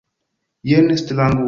[0.73, 1.39] Jen strangulo.